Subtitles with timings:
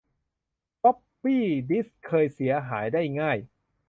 [0.81, 3.37] ฟอปปี้ดิสเคยเสียหายได้ง่าย